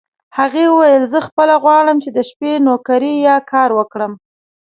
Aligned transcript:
هغې 0.37 0.63
وویل: 0.69 1.03
زه 1.13 1.19
خپله 1.27 1.55
غواړم 1.63 1.97
چې 2.03 2.09
د 2.13 2.19
شپې 2.29 2.51
نوکري 2.67 3.13
یا 3.27 3.35
کار 3.51 3.69
وکړم. 3.79 4.13